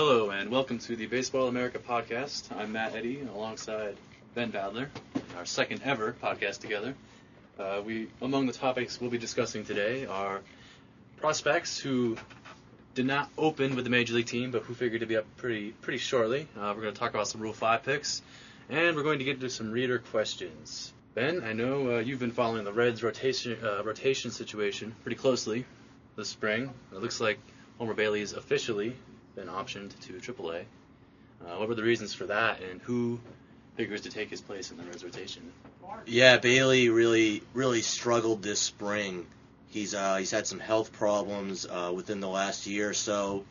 Hello 0.00 0.30
and 0.30 0.48
welcome 0.48 0.78
to 0.78 0.94
the 0.94 1.06
Baseball 1.06 1.48
America 1.48 1.80
podcast. 1.80 2.56
I'm 2.56 2.70
Matt 2.70 2.94
Eddy 2.94 3.20
alongside 3.34 3.96
Ben 4.32 4.52
Badler, 4.52 4.86
our 5.36 5.44
second 5.44 5.80
ever 5.84 6.14
podcast 6.22 6.60
together. 6.60 6.94
Uh, 7.58 7.82
we, 7.84 8.06
among 8.22 8.46
the 8.46 8.52
topics 8.52 9.00
we'll 9.00 9.10
be 9.10 9.18
discussing 9.18 9.64
today 9.64 10.06
are 10.06 10.40
prospects 11.16 11.80
who 11.80 12.16
did 12.94 13.06
not 13.06 13.28
open 13.36 13.74
with 13.74 13.82
the 13.82 13.90
major 13.90 14.14
league 14.14 14.26
team, 14.26 14.52
but 14.52 14.62
who 14.62 14.72
figured 14.72 15.00
to 15.00 15.06
be 15.08 15.16
up 15.16 15.24
pretty 15.36 15.72
pretty 15.72 15.98
shortly. 15.98 16.46
Uh, 16.56 16.72
we're 16.76 16.82
going 16.82 16.94
to 16.94 17.00
talk 17.00 17.10
about 17.10 17.26
some 17.26 17.40
Rule 17.40 17.52
Five 17.52 17.82
picks, 17.82 18.22
and 18.70 18.94
we're 18.94 19.02
going 19.02 19.18
to 19.18 19.24
get 19.24 19.34
into 19.34 19.50
some 19.50 19.72
reader 19.72 19.98
questions. 19.98 20.92
Ben, 21.16 21.42
I 21.42 21.54
know 21.54 21.96
uh, 21.96 21.98
you've 21.98 22.20
been 22.20 22.30
following 22.30 22.62
the 22.62 22.72
Reds' 22.72 23.02
rotation 23.02 23.58
uh, 23.64 23.82
rotation 23.82 24.30
situation 24.30 24.94
pretty 25.02 25.16
closely 25.16 25.64
this 26.14 26.28
spring. 26.28 26.72
It 26.92 27.02
looks 27.02 27.20
like 27.20 27.40
Homer 27.78 27.94
Bailey 27.94 28.20
is 28.20 28.32
officially 28.32 28.94
been 29.38 29.48
optioned 29.48 29.98
to 30.00 30.14
AAA. 30.14 30.64
Uh, 31.40 31.56
what 31.58 31.68
were 31.68 31.74
the 31.76 31.82
reasons 31.82 32.12
for 32.12 32.26
that, 32.26 32.60
and 32.60 32.80
who 32.82 33.20
figures 33.76 34.00
to 34.00 34.10
take 34.10 34.28
his 34.28 34.40
place 34.40 34.72
in 34.72 34.76
the 34.76 34.82
rotation? 34.82 35.52
Yeah, 36.06 36.38
Bailey 36.38 36.88
really 36.88 37.42
really 37.54 37.82
struggled 37.82 38.42
this 38.42 38.58
spring. 38.58 39.26
He's 39.68 39.94
uh, 39.94 40.16
he's 40.16 40.32
had 40.32 40.46
some 40.48 40.58
health 40.58 40.92
problems 40.92 41.66
uh, 41.66 41.92
within 41.94 42.18
the 42.18 42.28
last 42.28 42.66
year 42.66 42.90
or 42.90 42.94
so, 42.94 43.44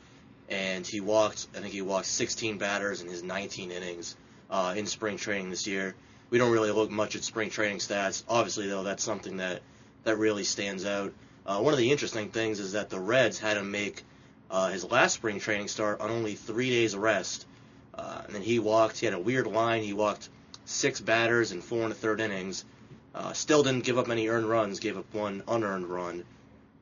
and 0.50 0.86
he 0.86 1.00
walked. 1.00 1.48
I 1.55 1.59
think 1.59 1.73
he 1.73 1.81
walked 1.81 2.08
16 2.08 2.58
batters 2.58 3.02
in 3.02 3.08
his 3.08 3.23
19 3.23 3.72
innings 3.72 4.17
uh, 4.50 4.73
in 4.76 4.88
spring 4.88 5.16
training 5.16 5.50
this 5.50 5.67
year. 5.67 5.95
We 6.30 6.38
don't 6.38 6.52
really 6.52 6.72
look 6.72 6.92
much 6.92 7.16
at 7.16 7.23
spring 7.23 7.50
training 7.50 7.78
stats. 7.78 8.23
Obviously, 8.28 8.67
though, 8.67 8.84
that's 8.84 9.04
something 9.04 9.38
that 9.38 9.62
that 10.04 10.17
really 10.17 10.44
stands 10.44 10.86
out. 10.86 11.14
Uh, 11.45 11.62
one 11.62 11.73
of 11.73 11.80
the 11.80 11.90
interesting 11.90 12.28
things 12.28 12.59
is 12.59 12.73
that 12.73 12.90
the 12.90 13.00
Reds 13.00 13.40
had 13.40 13.56
him 13.56 13.72
make 13.72 14.04
uh, 14.50 14.70
his 14.70 14.84
last 14.84 15.14
spring 15.14 15.40
training 15.40 15.68
start 15.68 16.02
on 16.02 16.10
only 16.10 16.36
three 16.36 16.70
days 16.70 16.96
rest, 16.96 17.46
uh, 17.94 18.22
and 18.26 18.36
then 18.36 18.42
he 18.42 18.60
walked. 18.60 19.00
He 19.00 19.06
had 19.06 19.16
a 19.16 19.20
weird 19.20 19.48
line. 19.48 19.84
He 19.84 19.94
walked 19.94 20.30
six 20.66 21.00
batters 21.02 21.52
in 21.52 21.62
four 21.62 21.84
and 21.84 21.92
a 21.92 21.95
third 21.95 22.20
innings. 22.22 22.66
Uh, 23.14 23.34
still 23.34 23.64
didn't 23.64 23.84
give 23.84 23.98
up 23.98 24.09
any 24.09 24.28
earned 24.28 24.50
runs, 24.50 24.80
gave 24.80 24.98
up 24.98 25.14
one 25.14 25.44
unearned 25.48 25.88
run. 25.88 26.23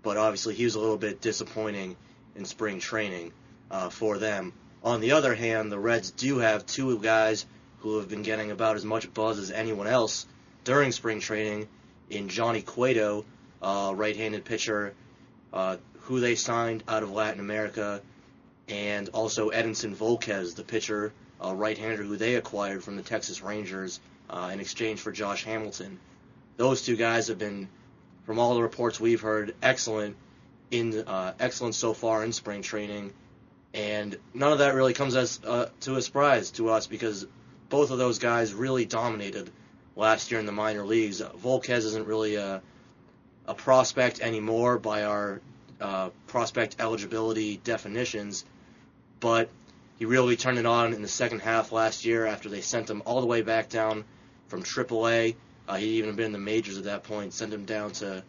But 0.04 0.18
obviously, 0.18 0.54
he 0.54 0.66
was 0.66 0.76
a 0.76 0.80
little 0.80 0.98
bit 0.98 1.22
disappointing 1.22 1.96
in 2.36 2.46
spring 2.46 2.80
training 2.80 3.32
uh, 3.72 3.90
for 3.90 4.18
them. 4.18 4.54
On 4.84 5.02
the 5.02 5.14
other 5.14 5.34
hand, 5.34 5.72
the 5.72 5.80
Reds 5.80 6.12
do 6.12 6.40
have 6.40 6.66
two 6.66 7.00
guys 7.00 7.46
who 7.80 7.98
have 7.98 8.10
been 8.10 8.22
getting 8.22 8.52
about 8.52 8.76
as 8.76 8.86
much 8.86 9.12
buzz 9.14 9.40
as 9.40 9.50
anyone 9.50 9.88
else 9.88 10.28
during 10.64 10.92
spring 10.92 11.20
training 11.20 11.68
in 12.10 12.30
Johnny 12.30 12.62
Cueto, 12.62 13.26
uh, 13.62 13.94
right-handed 13.96 14.46
pitcher, 14.46 14.94
uh, 15.54 15.78
who 16.06 16.20
they 16.20 16.36
signed 16.36 16.84
out 16.88 17.04
of 17.04 17.12
Latin 17.12 17.40
America, 17.40 18.02
and 18.68 19.10
also 19.10 19.50
Edinson 19.50 19.96
Volquez, 19.96 20.56
the 20.56 20.64
pitcher, 20.64 21.12
uh, 21.44 21.54
right-hander 21.54 22.04
who 22.04 22.16
they 22.16 22.36
acquired 22.36 22.84
from 22.84 22.96
the 22.96 23.02
Texas 23.02 23.42
Rangers 23.42 24.00
uh, 24.30 24.50
in 24.54 24.60
exchange 24.60 25.00
for 25.02 25.12
Josh 25.12 25.44
Hamilton. 25.44 26.00
Those 26.58 26.84
two 26.84 26.96
guys 26.96 27.28
have 27.28 27.40
been, 27.40 27.68
from 28.26 28.40
all 28.40 28.54
the 28.54 28.62
reports 28.62 29.00
we've 29.00 29.22
heard, 29.22 29.56
excellent 29.62 30.16
in 30.72 31.08
uh, 31.08 31.34
excellent 31.40 31.76
so 31.76 31.94
far 31.94 32.24
in 32.24 32.32
spring 32.34 32.62
training, 32.62 33.12
and 33.74 34.18
none 34.34 34.52
of 34.52 34.60
that 34.60 34.74
really 34.74 34.94
comes 34.94 35.16
as 35.16 35.40
uh, 35.46 35.70
to 35.82 35.96
a 35.96 36.02
surprise 36.02 36.52
to 36.52 36.70
us 36.70 36.88
because 36.88 37.28
both 37.70 37.92
of 37.92 37.98
those 37.98 38.20
guys 38.20 38.54
really 38.54 38.86
dominated 38.86 39.50
last 39.96 40.32
year 40.32 40.40
in 40.40 40.46
the 40.46 40.52
minor 40.52 40.86
leagues. 40.86 41.22
Volquez 41.22 41.80
isn't 41.80 42.08
really 42.08 42.36
a 42.36 42.62
a 43.48 43.54
prospect 43.54 44.22
anymore 44.22 44.80
by 44.80 45.04
our 45.04 45.42
uh, 45.82 46.10
prospect 46.28 46.78
eligibility 46.80 47.58
definitions, 47.58 48.46
but 49.20 49.50
he 49.98 50.06
really 50.06 50.36
turned 50.36 50.58
it 50.58 50.66
on 50.66 50.94
in 50.94 51.02
the 51.02 51.08
second 51.08 51.40
half 51.40 51.72
last 51.72 52.06
year 52.06 52.26
after 52.26 52.50
they 52.50 52.62
sent 52.62 52.90
him 52.90 53.02
all 53.06 53.22
the 53.22 53.28
way 53.28 53.42
back 53.42 53.70
down 53.70 54.04
from 54.48 54.64
AAA. 54.64 55.36
Uh, 55.68 55.76
he'd 55.76 55.98
even 55.98 56.16
been 56.16 56.28
in 56.28 56.32
the 56.32 56.38
majors 56.38 56.78
at 56.78 56.84
that 56.84 57.04
point, 57.04 57.34
sent 57.34 57.54
him 57.54 57.66
down 57.66 57.92
to 57.92 58.24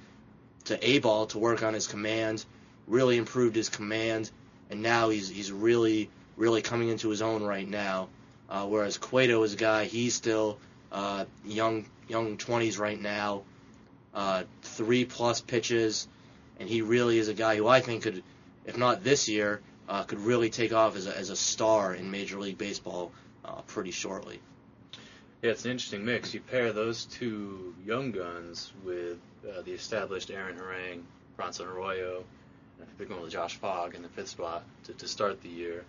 to 0.65 0.88
A 0.88 0.98
ball 0.98 1.26
to 1.26 1.38
work 1.38 1.62
on 1.62 1.75
his 1.75 1.87
command, 1.87 2.44
really 2.88 3.16
improved 3.16 3.54
his 3.54 3.69
command, 3.69 4.31
and 4.71 4.82
now 4.82 5.09
he's 5.10 5.28
he's 5.28 5.53
really 5.53 6.10
really 6.37 6.62
coming 6.62 6.88
into 6.88 7.09
his 7.09 7.22
own 7.22 7.42
right 7.42 7.69
now. 7.69 8.09
Uh, 8.48 8.65
whereas 8.66 8.97
Cueto 8.98 9.42
is 9.42 9.54
a 9.54 9.56
guy, 9.56 9.84
he's 9.87 10.15
still 10.15 10.59
uh, 10.92 11.25
young 11.44 11.87
young 12.09 12.37
20s 12.37 12.78
right 12.78 13.00
now, 13.00 13.42
uh, 14.15 14.44
three 14.62 15.04
plus 15.04 15.41
pitches, 15.41 16.09
and 16.59 16.69
he 16.69 16.83
really 16.83 17.19
is 17.19 17.28
a 17.28 17.34
guy 17.34 17.56
who 17.56 17.69
I 17.69 17.81
think 17.81 18.03
could, 18.03 18.22
if 18.65 18.77
not 18.77 19.05
this 19.05 19.28
year, 19.28 19.61
uh, 19.89 20.03
could 20.03 20.21
really 20.21 20.50
take 20.50 20.72
off 20.72 20.97
as 20.97 21.06
a, 21.06 21.17
as 21.17 21.31
a 21.31 21.37
star 21.37 21.94
in 21.94 22.11
Major 22.11 22.39
League 22.39 22.59
Baseball 22.59 23.12
uh, 23.44 23.61
pretty 23.67 23.91
shortly. 23.91 24.41
Yeah, 25.43 25.50
it's 25.50 25.65
an 25.65 25.71
interesting 25.71 26.05
mix. 26.05 26.34
You 26.34 26.41
pair 26.41 26.72
those 26.72 27.05
two 27.05 27.75
young 27.84 28.11
guns 28.11 28.72
with 28.84 29.19
uh, 29.49 29.62
the 29.62 29.72
established 29.72 30.31
Aaron 30.31 30.56
Harang, 30.56 31.03
Bronson 31.37 31.66
Arroyo, 31.66 32.25
and 32.81 32.89
they're 32.99 33.06
going 33.06 33.22
with 33.22 33.33
Josh 33.33 33.56
Fogg 33.56 33.95
in 33.95 34.03
the 34.03 34.09
fifth 34.09 34.28
spot 34.28 34.65
to, 34.84 34.93
to 34.95 35.06
start 35.06 35.43
the 35.43 35.49
year. 35.49 35.84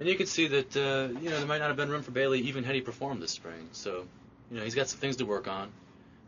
And 0.00 0.08
you 0.08 0.16
can 0.16 0.26
see 0.26 0.48
that 0.48 0.76
uh, 0.76 1.18
you 1.20 1.30
know 1.30 1.38
there 1.38 1.46
might 1.46 1.58
not 1.58 1.68
have 1.68 1.76
been 1.76 1.88
room 1.88 2.02
for 2.02 2.10
Bailey 2.10 2.40
even 2.40 2.64
had 2.64 2.74
he 2.74 2.80
performed 2.80 3.22
this 3.22 3.30
spring. 3.30 3.68
So 3.72 4.04
you 4.50 4.58
know 4.58 4.64
he's 4.64 4.74
got 4.74 4.88
some 4.88 4.98
things 4.98 5.16
to 5.16 5.24
work 5.24 5.46
on 5.46 5.70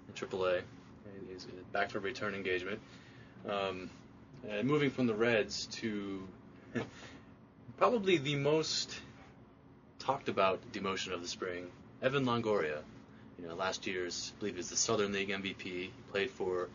in 0.09 0.15
AAA. 0.15 0.63
He's 1.29 1.47
back 1.73 1.91
for 1.91 1.99
return 1.99 2.35
engagement. 2.35 2.81
Um, 3.49 3.91
and 4.49 4.67
moving 4.67 4.91
from 4.91 5.07
the 5.07 5.15
Reds 5.15 5.67
to 5.73 6.27
probably 7.79 8.19
the 8.19 8.37
most 8.37 8.95
talked 9.99 10.29
about 10.29 10.61
demotion 10.73 11.13
of 11.13 11.23
the 11.23 11.29
spring, 11.29 11.71
Evan 12.03 12.25
Longoria. 12.25 12.79
You 13.39 13.49
know, 13.49 13.55
last 13.55 13.87
year's, 13.87 14.33
I 14.37 14.41
believe, 14.41 14.59
is 14.59 14.71
the 14.71 14.77
Southern 14.77 15.13
League 15.13 15.31
MVP. 15.31 15.63
He 15.63 15.91
played 16.13 16.31
for 16.31 16.69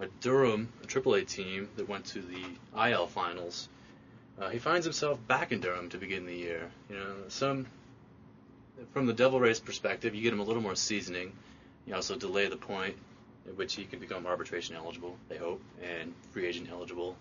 a 0.00 0.06
Durham, 0.20 0.68
a 0.82 0.86
AAA 0.86 1.26
team 1.26 1.68
that 1.76 1.88
went 1.88 2.06
to 2.06 2.20
the 2.20 2.44
IL 2.90 3.06
finals. 3.06 3.68
Uh, 4.40 4.50
he 4.50 4.58
finds 4.58 4.84
himself 4.84 5.24
back 5.26 5.52
in 5.52 5.60
Durham 5.60 5.88
to 5.90 5.98
begin 5.98 6.26
the 6.26 6.34
year. 6.34 6.70
You 6.90 6.96
know, 6.96 7.14
some 7.28 7.66
from 8.92 9.06
the 9.06 9.12
Devil 9.12 9.40
Rays 9.40 9.60
perspective, 9.60 10.14
you 10.14 10.22
get 10.22 10.32
him 10.32 10.40
a 10.40 10.44
little 10.44 10.62
more 10.62 10.74
seasoning. 10.74 11.32
You 11.86 11.94
also 11.94 12.16
delay 12.16 12.48
the 12.48 12.56
point 12.56 12.96
at 13.46 13.56
which 13.56 13.74
he 13.74 13.84
can 13.84 13.98
become 13.98 14.26
arbitration 14.26 14.76
eligible. 14.76 15.16
They 15.28 15.36
hope, 15.36 15.60
and 15.82 16.14
free 16.32 16.46
agent 16.46 16.68
eligible. 16.70 17.16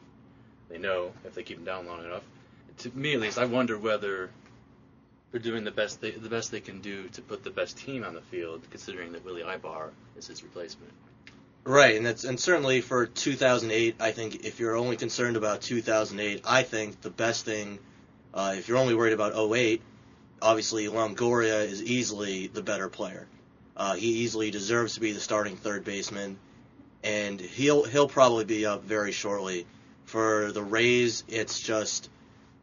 They 0.69 0.77
know 0.77 1.11
if 1.25 1.35
they 1.35 1.43
keep 1.43 1.57
him 1.57 1.65
down 1.65 1.87
long 1.87 2.03
enough. 2.03 2.23
To 2.79 2.89
me, 2.91 3.13
at 3.13 3.19
least, 3.19 3.37
I 3.37 3.45
wonder 3.45 3.77
whether 3.77 4.29
they're 5.31 5.41
doing 5.41 5.63
the 5.63 5.71
best 5.71 5.99
they 5.99 6.11
the 6.11 6.29
best 6.29 6.51
they 6.51 6.61
can 6.61 6.79
do 6.81 7.07
to 7.09 7.21
put 7.21 7.43
the 7.43 7.49
best 7.49 7.77
team 7.77 8.03
on 8.03 8.13
the 8.13 8.21
field, 8.21 8.61
considering 8.69 9.11
that 9.13 9.25
Willy 9.25 9.41
Aybar 9.41 9.89
is 10.15 10.27
his 10.27 10.43
replacement. 10.43 10.91
Right, 11.65 11.95
and 11.95 12.05
that's 12.05 12.23
and 12.23 12.39
certainly 12.39 12.81
for 12.81 13.05
2008, 13.05 13.95
I 13.99 14.11
think 14.11 14.43
if 14.45 14.59
you're 14.59 14.75
only 14.75 14.97
concerned 14.97 15.37
about 15.37 15.61
2008, 15.61 16.41
I 16.45 16.63
think 16.63 17.01
the 17.01 17.09
best 17.09 17.45
thing, 17.45 17.79
uh, 18.33 18.55
if 18.57 18.67
you're 18.67 18.77
only 18.77 18.95
worried 18.95 19.13
about 19.13 19.33
08, 19.35 19.81
obviously 20.41 20.87
Longoria 20.87 21.65
is 21.65 21.81
easily 21.81 22.47
the 22.47 22.61
better 22.61 22.89
player. 22.89 23.27
Uh, 23.75 23.95
he 23.95 24.07
easily 24.07 24.51
deserves 24.51 24.95
to 24.95 24.99
be 24.99 25.11
the 25.11 25.19
starting 25.19 25.55
third 25.55 25.83
baseman, 25.83 26.37
and 27.03 27.39
he'll 27.39 27.83
he'll 27.83 28.07
probably 28.07 28.45
be 28.45 28.65
up 28.65 28.83
very 28.83 29.11
shortly. 29.11 29.65
For 30.05 30.51
the 30.51 30.61
Rays, 30.61 31.23
it's 31.27 31.59
just 31.59 32.09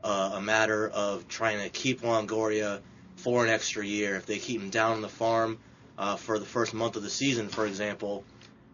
uh, 0.04 0.32
a 0.34 0.40
matter 0.40 0.88
of 0.88 1.26
trying 1.26 1.58
to 1.60 1.68
keep 1.68 2.02
Longoria 2.02 2.80
for 3.16 3.44
an 3.44 3.50
extra 3.50 3.84
year. 3.84 4.16
If 4.16 4.26
they 4.26 4.38
keep 4.38 4.60
him 4.60 4.70
down 4.70 4.92
on 4.92 5.00
the 5.02 5.08
farm 5.08 5.58
uh, 5.98 6.16
for 6.16 6.38
the 6.38 6.46
first 6.46 6.74
month 6.74 6.96
of 6.96 7.02
the 7.02 7.10
season, 7.10 7.48
for 7.48 7.66
example, 7.66 8.24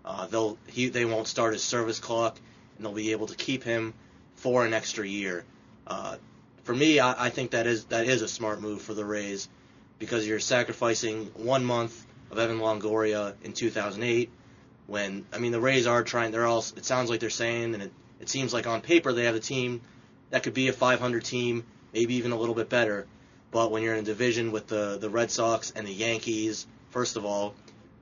uh, 0.05 0.27
they'll 0.27 0.59
he 0.67 0.89
they 0.89 1.05
won't 1.05 1.27
start 1.27 1.55
his 1.55 1.63
service 1.63 1.99
clock, 1.99 2.39
and 2.77 2.85
they'll 2.85 2.93
be 2.93 3.13
able 3.13 3.29
to 3.29 3.37
keep 3.37 3.63
him 3.63 3.95
for 4.35 4.67
an 4.67 4.75
extra 4.75 5.07
year. 5.07 5.45
Uh, 5.87 6.17
for 6.65 6.75
me, 6.75 7.01
I, 7.01 7.27
I 7.27 7.31
think 7.31 7.53
that 7.53 7.67
is 7.67 7.87
that 7.87 8.07
is 8.07 8.21
a 8.21 8.29
smart 8.29 8.61
move 8.61 8.83
for 8.83 8.93
the 8.93 9.05
Rays 9.05 9.49
because 9.99 10.29
you're 10.29 10.39
sacrificing 10.39 11.31
one 11.35 11.65
month 11.65 12.06
of 12.31 12.39
Evan 12.39 12.59
Longoria 12.59 13.35
in 13.43 13.53
2008. 13.53 14.31
When 14.87 15.27
I 15.33 15.39
mean 15.39 15.53
the 15.53 15.61
Rays 15.61 15.87
are 15.87 16.03
trying, 16.05 16.33
they're 16.33 16.47
all. 16.47 16.65
It 16.77 16.85
sounds 16.85 17.11
like 17.11 17.21
they're 17.21 17.31
saying, 17.31 17.75
and 17.75 17.83
it, 17.83 17.93
it 18.21 18.29
seems 18.29 18.55
like 18.55 18.67
on 18.67 18.81
paper 18.81 19.13
they 19.13 19.25
have 19.25 19.35
a 19.35 19.41
team 19.41 19.81
that 20.31 20.43
could 20.43 20.55
be 20.55 20.69
a 20.69 20.73
500 20.73 21.25
team, 21.25 21.65
maybe 21.93 22.15
even 22.15 22.33
a 22.33 22.37
little 22.37 22.55
bit 22.55 22.69
better. 22.69 23.07
But 23.51 23.71
when 23.71 23.83
you're 23.83 23.95
in 23.95 24.01
a 24.01 24.03
division 24.03 24.53
with 24.53 24.69
the 24.69 24.99
the 24.99 25.11
Red 25.11 25.31
Sox 25.31 25.73
and 25.75 25.87
the 25.87 25.93
Yankees, 25.93 26.67
first 26.91 27.17
of 27.17 27.25
all, 27.25 27.55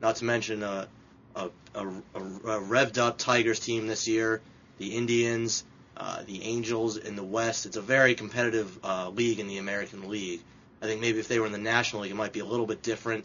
not 0.02 0.16
to 0.16 0.24
mention 0.24 0.62
a 0.62 0.88
a, 1.36 1.48
a, 1.74 1.86
a 1.86 2.20
revved 2.60 2.98
up 2.98 3.18
Tigers 3.18 3.60
team 3.60 3.86
this 3.86 4.06
year, 4.06 4.40
the 4.78 4.94
Indians, 4.94 5.64
uh, 5.96 6.22
the 6.26 6.42
Angels 6.42 6.96
in 6.96 7.16
the 7.16 7.24
West. 7.24 7.66
It's 7.66 7.76
a 7.76 7.82
very 7.82 8.14
competitive 8.14 8.78
uh, 8.84 9.10
league 9.10 9.40
in 9.40 9.48
the 9.48 9.58
American 9.58 10.08
League. 10.08 10.40
I 10.82 10.86
think 10.86 11.00
maybe 11.00 11.18
if 11.18 11.28
they 11.28 11.38
were 11.38 11.46
in 11.46 11.52
the 11.52 11.58
National 11.58 12.02
League, 12.02 12.10
it 12.10 12.16
might 12.16 12.32
be 12.32 12.40
a 12.40 12.44
little 12.44 12.66
bit 12.66 12.82
different. 12.82 13.24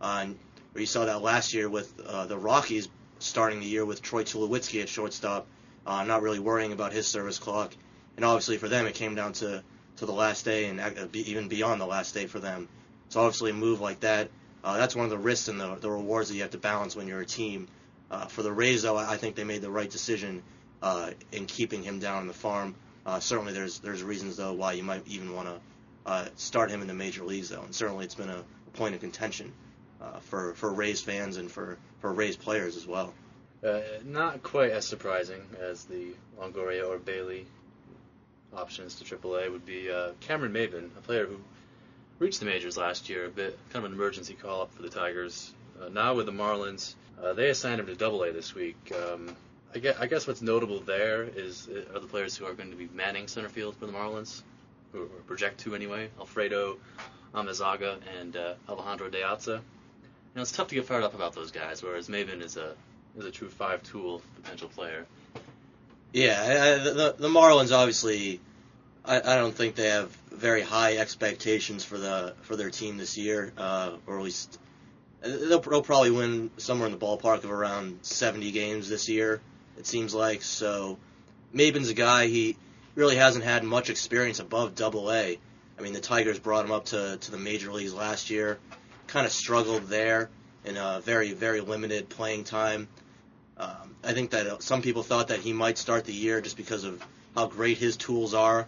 Uh, 0.00 0.26
you 0.74 0.86
saw 0.86 1.04
that 1.04 1.22
last 1.22 1.52
year 1.52 1.68
with 1.68 1.92
uh, 2.06 2.26
the 2.26 2.38
Rockies 2.38 2.88
starting 3.18 3.60
the 3.60 3.66
year 3.66 3.84
with 3.84 4.02
Troy 4.02 4.24
Tulowitzki 4.24 4.80
at 4.80 4.88
shortstop, 4.88 5.46
uh, 5.86 6.04
not 6.04 6.22
really 6.22 6.38
worrying 6.38 6.72
about 6.72 6.92
his 6.92 7.06
service 7.06 7.38
clock. 7.38 7.74
And 8.16 8.24
obviously 8.24 8.56
for 8.56 8.68
them, 8.68 8.86
it 8.86 8.94
came 8.94 9.14
down 9.14 9.32
to, 9.34 9.62
to 9.96 10.06
the 10.06 10.12
last 10.12 10.44
day 10.44 10.66
and 10.66 10.80
uh, 10.80 11.06
even 11.12 11.48
beyond 11.48 11.80
the 11.80 11.86
last 11.86 12.14
day 12.14 12.26
for 12.26 12.38
them. 12.38 12.68
So 13.08 13.20
obviously 13.20 13.50
a 13.50 13.54
move 13.54 13.80
like 13.80 14.00
that, 14.00 14.30
uh, 14.62 14.76
that's 14.76 14.94
one 14.94 15.04
of 15.04 15.10
the 15.10 15.18
risks 15.18 15.48
and 15.48 15.60
the, 15.60 15.74
the 15.76 15.90
rewards 15.90 16.28
that 16.28 16.34
you 16.34 16.42
have 16.42 16.50
to 16.50 16.58
balance 16.58 16.94
when 16.94 17.08
you're 17.08 17.20
a 17.20 17.26
team. 17.26 17.68
Uh, 18.10 18.26
for 18.26 18.42
the 18.42 18.52
Rays, 18.52 18.82
though, 18.82 18.96
I 18.96 19.16
think 19.16 19.36
they 19.36 19.44
made 19.44 19.62
the 19.62 19.70
right 19.70 19.88
decision 19.88 20.42
uh, 20.82 21.10
in 21.32 21.46
keeping 21.46 21.82
him 21.82 21.98
down 21.98 22.18
on 22.18 22.26
the 22.26 22.32
farm. 22.32 22.74
Uh, 23.06 23.20
certainly, 23.20 23.52
there's 23.52 23.78
there's 23.78 24.02
reasons 24.02 24.36
though 24.36 24.52
why 24.52 24.72
you 24.72 24.82
might 24.82 25.06
even 25.06 25.34
want 25.34 25.48
to 25.48 25.60
uh, 26.04 26.26
start 26.36 26.70
him 26.70 26.82
in 26.82 26.88
the 26.88 26.94
major 26.94 27.24
leagues 27.24 27.48
though, 27.48 27.62
and 27.62 27.74
certainly 27.74 28.04
it's 28.04 28.14
been 28.14 28.28
a 28.28 28.44
point 28.74 28.94
of 28.94 29.00
contention 29.00 29.52
uh, 30.00 30.18
for 30.20 30.54
for 30.54 30.72
Rays 30.72 31.00
fans 31.00 31.36
and 31.36 31.50
for 31.50 31.78
for 32.00 32.12
Rays 32.12 32.36
players 32.36 32.76
as 32.76 32.86
well. 32.86 33.12
Uh, 33.62 33.80
not 34.04 34.42
quite 34.42 34.70
as 34.70 34.86
surprising 34.86 35.42
as 35.60 35.84
the 35.84 36.14
Longoria 36.40 36.88
or 36.88 36.98
Bailey 36.98 37.46
options 38.54 38.94
to 38.96 39.04
AAA 39.04 39.52
would 39.52 39.66
be 39.66 39.90
uh, 39.90 40.12
Cameron 40.20 40.52
Maybin, 40.52 40.90
a 40.96 41.00
player 41.02 41.26
who 41.26 41.38
reached 42.18 42.40
the 42.40 42.46
majors 42.46 42.76
last 42.76 43.08
year, 43.08 43.26
a 43.26 43.28
bit 43.28 43.58
kind 43.70 43.84
of 43.84 43.92
an 43.92 43.96
emergency 43.96 44.34
call 44.34 44.62
up 44.62 44.72
for 44.72 44.82
the 44.82 44.88
Tigers. 44.88 45.52
Uh, 45.80 45.88
now 45.88 46.14
with 46.14 46.26
the 46.26 46.32
Marlins, 46.32 46.94
uh, 47.22 47.32
they 47.34 47.50
assigned 47.50 47.80
him 47.80 47.86
to 47.86 47.94
Double 47.94 48.22
A 48.22 48.32
this 48.32 48.54
week. 48.54 48.92
Um, 48.94 49.36
I 49.74 49.78
guess, 49.78 49.96
I 50.00 50.06
guess 50.06 50.26
what's 50.26 50.42
notable 50.42 50.80
there 50.80 51.22
is 51.22 51.68
are 51.94 52.00
the 52.00 52.06
players 52.06 52.36
who 52.36 52.44
are 52.44 52.54
going 52.54 52.70
to 52.70 52.76
be 52.76 52.88
manning 52.92 53.28
center 53.28 53.48
field 53.48 53.76
for 53.76 53.86
the 53.86 53.92
Marlins, 53.92 54.42
or, 54.94 55.06
project 55.26 55.60
to 55.60 55.74
anyway. 55.74 56.08
Alfredo 56.18 56.78
Amezaga 57.34 57.98
and 58.20 58.36
uh, 58.36 58.54
Alejandro 58.68 59.08
De 59.08 59.20
Aza. 59.20 59.56
You 59.56 59.62
know, 60.36 60.42
it's 60.42 60.52
tough 60.52 60.68
to 60.68 60.74
get 60.74 60.84
fired 60.84 61.02
up 61.02 61.14
about 61.14 61.34
those 61.34 61.50
guys, 61.50 61.82
whereas 61.82 62.08
Maybin 62.08 62.42
is 62.42 62.56
a 62.56 62.74
is 63.16 63.24
a 63.24 63.30
true 63.30 63.48
five 63.48 63.82
tool 63.82 64.22
potential 64.42 64.68
player. 64.68 65.06
Yeah, 66.12 66.40
I, 66.40 66.82
the 66.82 67.14
the 67.18 67.28
Marlins 67.28 67.76
obviously, 67.76 68.40
I, 69.04 69.18
I 69.18 69.36
don't 69.36 69.54
think 69.54 69.74
they 69.74 69.88
have 69.88 70.10
very 70.30 70.62
high 70.62 70.96
expectations 70.96 71.84
for 71.84 71.98
the 71.98 72.34
for 72.42 72.56
their 72.56 72.70
team 72.70 72.96
this 72.96 73.16
year, 73.16 73.52
uh, 73.56 73.92
or 74.06 74.18
at 74.18 74.24
least 74.24 74.58
they'll, 75.20 75.60
they'll 75.60 75.82
probably 75.82 76.10
win 76.10 76.50
somewhere 76.56 76.86
in 76.86 76.92
the 76.92 76.98
ballpark 76.98 77.44
of 77.44 77.50
around 77.50 77.98
70 78.02 78.50
games 78.52 78.88
this 78.88 79.08
year. 79.08 79.40
It 79.78 79.86
seems 79.86 80.14
like 80.14 80.42
so. 80.42 80.98
Maybin's 81.54 81.88
a 81.88 81.94
guy 81.94 82.26
he 82.26 82.56
really 82.94 83.16
hasn't 83.16 83.44
had 83.44 83.64
much 83.64 83.90
experience 83.90 84.38
above 84.38 84.76
Double 84.76 85.10
A. 85.10 85.38
I 85.78 85.82
mean, 85.82 85.92
the 85.92 86.00
Tigers 86.00 86.38
brought 86.38 86.64
him 86.64 86.70
up 86.70 86.86
to 86.86 87.16
to 87.16 87.30
the 87.30 87.38
major 87.38 87.72
leagues 87.72 87.94
last 87.94 88.30
year, 88.30 88.58
kind 89.10 89.26
of 89.26 89.32
struggled 89.32 89.88
there 89.88 90.30
in 90.64 90.76
a 90.76 91.00
very 91.04 91.32
very 91.32 91.60
limited 91.60 92.08
playing 92.08 92.44
time. 92.44 92.88
Um, 93.56 93.94
I 94.04 94.12
think 94.12 94.30
that 94.30 94.62
some 94.62 94.80
people 94.80 95.02
thought 95.02 95.28
that 95.28 95.40
he 95.40 95.52
might 95.52 95.76
start 95.76 96.04
the 96.04 96.12
year 96.12 96.40
just 96.40 96.56
because 96.56 96.84
of 96.84 97.04
how 97.34 97.46
great 97.46 97.76
his 97.76 97.96
tools 97.96 98.32
are 98.34 98.66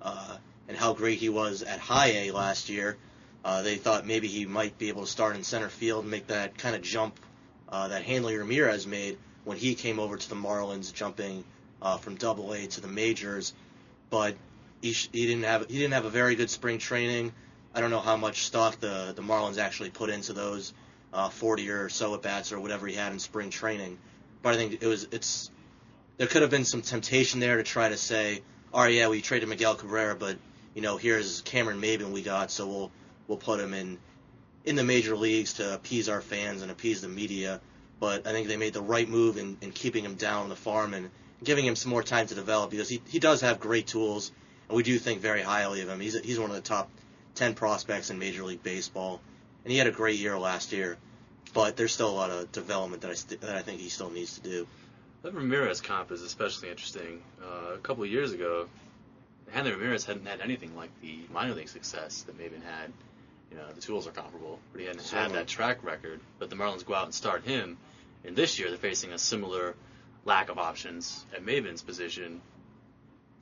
uh, 0.00 0.36
and 0.68 0.76
how 0.76 0.94
great 0.94 1.18
he 1.18 1.28
was 1.28 1.62
at 1.62 1.78
High 1.78 2.08
A 2.08 2.30
last 2.32 2.68
year. 2.68 2.96
Uh, 3.44 3.62
they 3.62 3.76
thought 3.76 4.06
maybe 4.06 4.28
he 4.28 4.46
might 4.46 4.78
be 4.78 4.88
able 4.88 5.02
to 5.02 5.10
start 5.10 5.36
in 5.36 5.42
center 5.42 5.68
field 5.68 6.04
and 6.04 6.10
make 6.10 6.28
that 6.28 6.56
kind 6.58 6.74
of 6.74 6.82
jump 6.82 7.18
uh, 7.68 7.88
that 7.88 8.02
Hanley 8.02 8.36
Ramirez 8.36 8.86
made 8.86 9.18
when 9.44 9.56
he 9.56 9.74
came 9.74 9.98
over 9.98 10.16
to 10.16 10.28
the 10.28 10.34
Marlins, 10.34 10.92
jumping 10.92 11.44
uh, 11.80 11.96
from 11.98 12.14
Double 12.14 12.52
A 12.52 12.66
to 12.66 12.80
the 12.80 12.88
majors. 12.88 13.52
But 14.10 14.36
he, 14.80 14.92
sh- 14.92 15.08
he 15.12 15.26
didn't 15.26 15.44
have 15.44 15.68
he 15.68 15.78
didn't 15.78 15.94
have 15.94 16.04
a 16.04 16.10
very 16.10 16.34
good 16.34 16.50
spring 16.50 16.78
training. 16.78 17.32
I 17.74 17.80
don't 17.80 17.90
know 17.90 18.00
how 18.00 18.16
much 18.16 18.44
stock 18.44 18.80
the 18.80 19.12
the 19.14 19.22
Marlins 19.22 19.58
actually 19.58 19.90
put 19.90 20.10
into 20.10 20.32
those 20.32 20.72
uh, 21.12 21.28
40 21.28 21.68
or 21.70 21.88
so 21.88 22.14
at 22.14 22.22
bats 22.22 22.52
or 22.52 22.60
whatever 22.60 22.86
he 22.86 22.94
had 22.94 23.12
in 23.12 23.18
spring 23.18 23.50
training. 23.50 23.98
But 24.42 24.54
I 24.54 24.56
think 24.56 24.82
it 24.82 24.86
was 24.86 25.08
it's 25.10 25.50
there 26.18 26.26
could 26.26 26.42
have 26.42 26.50
been 26.50 26.64
some 26.64 26.82
temptation 26.82 27.40
there 27.40 27.56
to 27.56 27.62
try 27.62 27.88
to 27.88 27.96
say, 27.96 28.42
all 28.72 28.82
right, 28.82 28.94
yeah, 28.94 29.08
we 29.08 29.20
traded 29.22 29.48
Miguel 29.48 29.74
Cabrera, 29.74 30.14
but 30.14 30.36
you 30.74 30.82
know 30.82 30.96
here's 30.96 31.42
Cameron 31.42 31.80
Maybin 31.80 32.12
we 32.12 32.22
got, 32.22 32.50
so 32.50 32.66
we'll 32.66 32.90
we'll 33.28 33.38
put 33.38 33.60
him 33.60 33.74
in 33.74 33.98
in 34.64 34.76
the 34.76 34.84
major 34.84 35.16
leagues 35.16 35.54
to 35.54 35.74
appease 35.74 36.08
our 36.08 36.20
fans 36.20 36.62
and 36.62 36.70
appease 36.70 37.00
the 37.00 37.08
media. 37.08 37.60
But 37.98 38.26
I 38.26 38.32
think 38.32 38.48
they 38.48 38.56
made 38.56 38.72
the 38.72 38.82
right 38.82 39.08
move 39.08 39.38
in, 39.38 39.56
in 39.60 39.70
keeping 39.70 40.04
him 40.04 40.14
down 40.14 40.42
on 40.42 40.48
the 40.48 40.56
farm 40.56 40.92
and 40.92 41.10
giving 41.42 41.64
him 41.64 41.76
some 41.76 41.90
more 41.90 42.02
time 42.02 42.26
to 42.26 42.34
develop 42.34 42.70
because 42.70 42.88
he, 42.88 43.00
he 43.08 43.18
does 43.18 43.40
have 43.42 43.60
great 43.60 43.86
tools, 43.86 44.32
and 44.68 44.76
we 44.76 44.82
do 44.82 44.98
think 44.98 45.20
very 45.20 45.42
highly 45.42 45.82
of 45.82 45.88
him. 45.88 46.00
He's, 46.00 46.18
he's 46.20 46.38
one 46.38 46.50
of 46.50 46.56
the 46.56 46.62
top 46.62 46.90
10 47.34 47.54
prospects 47.54 48.10
in 48.10 48.18
Major 48.18 48.44
League 48.44 48.62
Baseball, 48.62 49.20
and 49.64 49.72
he 49.72 49.78
had 49.78 49.86
a 49.86 49.92
great 49.92 50.18
year 50.18 50.38
last 50.38 50.72
year. 50.72 50.96
But 51.54 51.76
there's 51.76 51.92
still 51.92 52.10
a 52.10 52.12
lot 52.12 52.30
of 52.30 52.50
development 52.52 53.02
that 53.02 53.10
I, 53.10 53.14
st- 53.14 53.40
that 53.42 53.54
I 53.54 53.62
think 53.62 53.80
he 53.80 53.88
still 53.88 54.10
needs 54.10 54.38
to 54.38 54.42
do. 54.42 54.66
That 55.22 55.34
Ramirez 55.34 55.80
comp 55.80 56.10
is 56.10 56.22
especially 56.22 56.70
interesting. 56.70 57.22
Uh, 57.42 57.74
a 57.74 57.78
couple 57.78 58.04
of 58.04 58.10
years 58.10 58.32
ago, 58.32 58.68
Hanley 59.50 59.72
Ramirez 59.72 60.04
hadn't 60.04 60.26
had 60.26 60.40
anything 60.40 60.74
like 60.74 60.90
the 61.02 61.18
minor 61.32 61.54
league 61.54 61.68
success 61.68 62.22
that 62.22 62.38
Maybin 62.38 62.62
had 62.62 62.92
you 63.52 63.58
know, 63.58 63.70
the 63.74 63.80
tools 63.80 64.06
are 64.06 64.12
comparable, 64.12 64.58
but 64.72 64.80
he 64.80 64.86
hadn't 64.86 65.06
had 65.08 65.32
that 65.32 65.46
track 65.46 65.84
record. 65.84 66.20
But 66.38 66.48
the 66.48 66.56
Marlins 66.56 66.86
go 66.86 66.94
out 66.94 67.04
and 67.04 67.14
start 67.14 67.44
him, 67.44 67.76
and 68.24 68.34
this 68.34 68.58
year 68.58 68.68
they're 68.68 68.78
facing 68.78 69.12
a 69.12 69.18
similar 69.18 69.74
lack 70.24 70.48
of 70.48 70.58
options 70.58 71.26
at 71.34 71.44
Maybin's 71.44 71.82
position, 71.82 72.40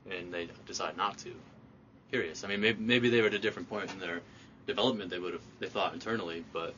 and 0.09 0.33
they 0.33 0.49
decide 0.67 0.97
not 0.97 1.17
to. 1.19 1.31
Curious. 2.11 2.43
I 2.43 2.47
mean, 2.47 2.61
maybe, 2.61 2.81
maybe 2.81 3.09
they 3.09 3.21
were 3.21 3.27
at 3.27 3.33
a 3.33 3.39
different 3.39 3.69
point 3.69 3.91
in 3.91 3.99
their 3.99 4.21
development. 4.67 5.09
They 5.09 5.19
would 5.19 5.33
have 5.33 5.41
they 5.59 5.67
thought 5.67 5.93
internally, 5.93 6.43
but 6.51 6.73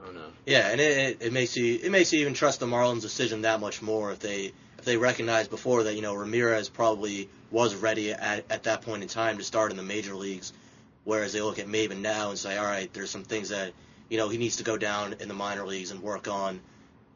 I 0.00 0.06
don't 0.06 0.14
know. 0.14 0.28
Yeah, 0.46 0.68
and 0.68 0.80
it, 0.80 1.18
it 1.20 1.32
makes 1.32 1.56
you 1.56 1.78
it 1.82 1.90
makes 1.90 2.12
you 2.12 2.20
even 2.20 2.34
trust 2.34 2.60
the 2.60 2.66
Marlins' 2.66 3.02
decision 3.02 3.42
that 3.42 3.60
much 3.60 3.82
more 3.82 4.12
if 4.12 4.20
they 4.20 4.52
if 4.78 4.84
they 4.84 4.96
recognize 4.96 5.48
before 5.48 5.84
that 5.84 5.94
you 5.94 6.02
know 6.02 6.14
Ramirez 6.14 6.68
probably 6.68 7.28
was 7.50 7.74
ready 7.74 8.12
at 8.12 8.44
at 8.50 8.62
that 8.64 8.82
point 8.82 9.02
in 9.02 9.08
time 9.08 9.38
to 9.38 9.44
start 9.44 9.70
in 9.70 9.76
the 9.76 9.82
major 9.82 10.14
leagues 10.14 10.52
Whereas 11.04 11.32
they 11.32 11.40
look 11.40 11.58
at 11.58 11.66
Maybin 11.66 12.00
now 12.00 12.30
and 12.30 12.38
say, 12.38 12.56
all 12.56 12.64
right, 12.64 12.92
there's 12.92 13.10
some 13.10 13.24
things 13.24 13.48
that 13.48 13.72
you 14.08 14.18
know 14.18 14.28
he 14.28 14.38
needs 14.38 14.56
to 14.56 14.64
go 14.64 14.76
down 14.76 15.16
in 15.20 15.28
the 15.28 15.34
minor 15.34 15.66
leagues 15.66 15.90
and 15.90 16.02
work 16.02 16.28
on. 16.28 16.60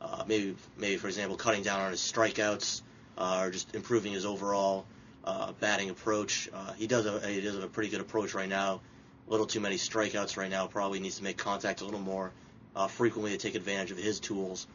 Uh, 0.00 0.24
maybe, 0.26 0.56
maybe 0.76 0.96
for 0.96 1.06
example, 1.06 1.36
cutting 1.36 1.62
down 1.62 1.80
on 1.80 1.90
his 1.90 2.00
strikeouts 2.00 2.82
uh, 3.16 3.42
or 3.44 3.50
just 3.50 3.74
improving 3.74 4.12
his 4.12 4.26
overall 4.26 4.84
uh, 5.26 5.52
batting 5.60 5.90
approach. 5.90 6.48
Uh, 6.52 6.72
he 6.74 6.86
does 6.86 7.06
a 7.06 7.26
he 7.26 7.40
does 7.40 7.54
have 7.54 7.64
a 7.64 7.68
pretty 7.68 7.90
good 7.90 8.00
approach 8.00 8.34
right 8.34 8.48
now. 8.48 8.80
A 9.26 9.30
little 9.30 9.46
too 9.46 9.60
many 9.60 9.76
strikeouts 9.76 10.36
right 10.36 10.50
now. 10.50 10.66
Probably 10.66 11.00
needs 11.00 11.18
to 11.18 11.24
make 11.24 11.36
contact 11.36 11.80
a 11.80 11.84
little 11.84 12.00
more 12.00 12.30
uh, 12.74 12.86
frequently 12.86 13.32
to 13.32 13.38
take 13.38 13.54
advantage 13.54 13.90
of 13.90 13.98
his 13.98 14.20
tools. 14.20 14.66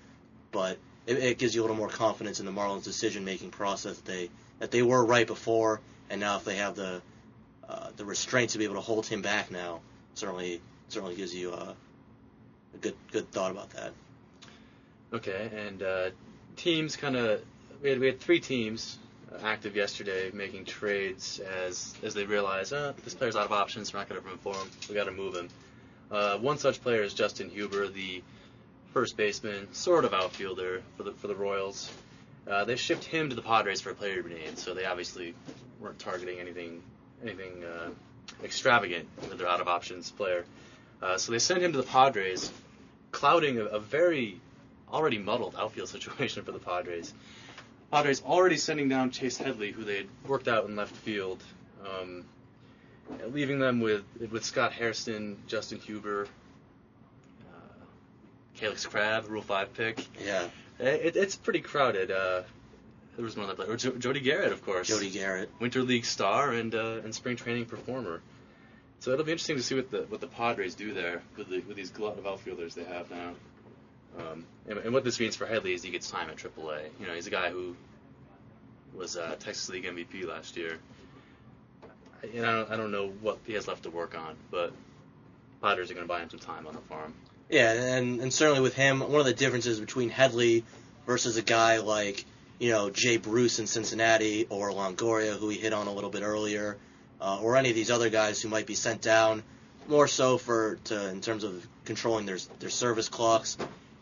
But 0.51 0.77
it, 1.06 1.18
it 1.18 1.38
gives 1.38 1.56
you 1.56 1.62
a 1.62 1.63
little 1.63 1.77
more 1.77 1.88
confidence 1.88 2.39
in 2.39 2.45
the 2.45 2.51
Marlins' 2.51 2.83
decision-making 2.83 3.51
process 3.51 3.98
that 3.98 4.06
they 4.06 4.30
that 4.59 4.71
they 4.71 4.81
were 4.81 5.03
right 5.03 5.25
before, 5.25 5.80
and 6.09 6.19
now 6.19 6.38
if 6.38 6.44
they 6.44 6.57
have 6.57 6.75
the 6.75 7.01
uh, 7.68 7.89
the 7.95 8.06
restraint 8.06 8.51
to 8.51 8.57
be 8.57 8.65
able 8.65 8.75
to 8.75 8.81
hold 8.81 9.06
him 9.06 9.21
back 9.21 9.51
now 9.51 9.80
certainly 10.15 10.62
certainly 10.89 11.15
gives 11.15 11.34
you 11.34 11.51
uh, 11.51 11.74
a 12.74 12.77
good 12.77 12.96
good 13.12 13.31
thought 13.31 13.51
about 13.51 13.70
that. 13.72 13.93
Okay, 15.13 15.50
and 15.53 15.84
uh, 15.84 16.10
teams 16.55 16.96
kind 16.96 17.15
of 17.15 17.41
we 17.81 17.89
had 17.89 18.00
we 18.00 18.08
had 18.08 18.20
three 18.20 18.39
teams 18.39 18.98
active 19.43 19.75
yesterday 19.75 20.31
making 20.33 20.65
trades 20.65 21.39
as 21.39 21.95
as 22.03 22.13
they 22.13 22.25
realize, 22.25 22.73
oh, 22.73 22.93
this 23.03 23.13
player's 23.13 23.35
out 23.35 23.45
of 23.45 23.51
options, 23.51 23.93
we're 23.93 24.00
not 24.00 24.09
going 24.09 24.21
to 24.21 24.27
room 24.27 24.38
for 24.39 24.53
him, 24.53 24.69
we 24.89 24.95
got 24.95 25.05
to 25.05 25.11
move 25.11 25.35
him. 25.35 25.50
Uh, 26.09 26.38
one 26.38 26.57
such 26.57 26.81
player 26.81 27.01
is 27.01 27.13
Justin 27.13 27.50
Huber, 27.50 27.88
the 27.88 28.21
first 28.93 29.15
baseman, 29.15 29.73
sort 29.73 30.03
of 30.03 30.13
outfielder 30.13 30.81
for 30.97 31.03
the 31.03 31.13
for 31.13 31.27
the 31.27 31.35
Royals. 31.35 31.91
Uh, 32.50 32.65
they 32.65 32.75
shipped 32.75 33.03
him 33.03 33.29
to 33.29 33.35
the 33.35 33.41
Padres 33.41 33.81
for 33.81 33.91
a 33.91 33.95
player 33.95 34.21
name, 34.23 34.55
so 34.55 34.73
they 34.73 34.85
obviously 34.85 35.33
weren't 35.79 36.00
targeting 36.00 36.39
anything 36.39 36.81
anything 37.23 37.63
uh, 37.63 37.89
extravagant 38.43 39.07
with 39.29 39.38
their 39.38 39.47
out 39.47 39.61
of 39.61 39.67
options 39.67 40.11
player. 40.11 40.45
Uh, 41.01 41.17
so 41.17 41.31
they 41.31 41.39
sent 41.39 41.61
him 41.61 41.71
to 41.71 41.77
the 41.77 41.88
Padres, 41.88 42.51
clouding 43.11 43.57
a, 43.57 43.65
a, 43.65 43.79
very 43.79 44.39
already 44.91 45.17
muddled 45.17 45.55
outfield 45.57 45.89
situation 45.97 46.43
for 46.43 46.51
the 46.51 46.59
Padres. 46.59 47.13
Padres 47.91 48.21
already 48.24 48.57
sending 48.57 48.88
down 48.88 49.12
Chase 49.12 49.38
Headley, 49.38 49.71
who 49.71 49.83
they 49.83 49.98
had 49.98 50.07
worked 50.25 50.48
out 50.48 50.65
in 50.65 50.75
left 50.75 50.95
field, 50.95 51.43
um, 51.86 52.24
leaving 53.27 53.60
them 53.60 53.81
with 53.81 54.03
with 54.31 54.45
Scott 54.45 54.71
Hairston, 54.71 55.38
Justin 55.48 55.79
Huber, 55.79 56.27
uh, 57.51 57.86
Callix 58.57 58.88
Crabbe, 58.88 59.27
Rule 59.27 59.41
Five 59.41 59.74
pick. 59.74 60.05
Yeah, 60.25 60.48
it, 60.79 61.15
it's 61.17 61.36
pretty 61.36 61.60
crowded. 61.60 62.12
Uh, 62.12 62.43
there 63.17 63.25
was 63.25 63.36
one 63.36 63.45
other 63.45 63.55
player. 63.55 63.75
Jo- 63.75 63.98
Jody 63.98 64.21
Gerut, 64.21 64.51
of 64.51 64.63
course. 64.65 64.88
Jody 64.88 65.12
Gerut, 65.12 65.48
Winter 65.60 65.83
League 65.83 66.05
star 66.05 66.51
and 66.51 66.74
uh, 66.74 67.01
and 67.03 67.13
spring 67.13 67.36
training 67.36 67.65
performer. 67.65 68.21
So 69.00 69.12
it'll 69.12 69.25
be 69.25 69.31
interesting 69.31 69.57
to 69.57 69.63
see 69.63 69.75
what 69.75 69.91
the 69.91 70.03
what 70.03 70.21
the 70.21 70.27
Padres 70.27 70.75
do 70.75 70.93
there 70.93 71.21
with 71.36 71.50
the, 71.50 71.60
with 71.62 71.75
these 71.75 71.89
glut 71.89 72.17
of 72.17 72.25
outfielders 72.25 72.74
they 72.75 72.86
have 72.86 73.12
now. 73.12 73.33
Um, 74.18 74.46
and, 74.68 74.77
and, 74.80 74.94
what 74.94 75.03
this 75.03 75.20
means 75.20 75.36
for 75.36 75.46
Headley 75.46 75.74
is 75.74 75.84
he 75.84 75.89
gets 75.89 76.10
time 76.10 76.30
at 76.30 76.36
AAA. 76.36 76.82
You 77.00 77.08
know, 77.08 77.13
he's 77.13 77.27
a 77.27 77.32
guy 77.32 77.50
who 77.50 77.75
was 78.94 79.15
uh, 79.15 79.36
Texas 79.39 79.70
League 79.70 79.86
MVP 79.86 80.27
last 80.27 80.58
year. 80.58 80.77
And 82.36 82.46
I 82.46 82.51
don't, 82.51 82.72
I 82.72 82.75
don't 82.75 82.91
know 82.91 83.10
what 83.22 83.39
he 83.46 83.53
has 83.53 83.68
left 83.68 83.84
to 83.84 83.89
work 83.89 84.15
on, 84.15 84.36
but 84.51 84.74
Padres 85.62 85.89
are 85.89 85.94
going 85.94 86.06
to 86.06 86.10
buy 86.10 86.20
him 86.20 86.30
some 86.30 86.39
time 86.39 86.68
on 86.68 86.74
the 86.74 86.82
farm. 86.82 87.13
Yeah, 87.50 87.72
and, 87.72 88.22
and 88.22 88.34
certainly 88.34 88.62
with 88.62 88.75
him, 88.75 89.00
one 89.00 89.20
of 89.20 89.25
the 89.25 89.34
differences 89.34 89.80
between 89.80 90.10
Headley 90.10 90.63
versus 91.06 91.38
a 91.38 91.41
guy 91.41 91.77
like 91.77 92.25
you 92.62 92.70
know, 92.70 92.91
Jay 92.91 93.18
Bruce 93.18 93.58
in 93.58 93.65
Cincinnati 93.65 94.46
or 94.48 94.70
Longoria, 94.70 95.36
who 95.36 95.48
we 95.48 95.56
hit 95.56 95.74
on 95.74 95.88
a 95.88 95.91
little 95.91 96.12
bit 96.12 96.22
earlier, 96.22 96.77
uh, 97.20 97.41
or 97.41 97.58
any 97.58 97.70
of 97.70 97.75
these 97.75 97.89
other 97.89 98.12
guys 98.12 98.39
who 98.39 98.50
might 98.50 98.68
be 98.68 98.75
sent 98.75 99.01
down 99.01 99.41
more 99.88 100.08
so 100.08 100.38
for 100.38 100.75
to 100.84 101.10
in 101.10 101.22
terms 101.22 101.44
of 101.44 101.68
controlling 101.86 102.27
their 102.27 102.38
their 102.60 102.70
service 102.70 103.10
clocks. 103.10 103.58